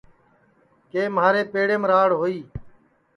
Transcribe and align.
کہ 0.91 1.01
مہارے 1.15 1.41
پیڑیم 1.51 1.83
راڑ 1.91 2.09
ہوئی 2.19 2.39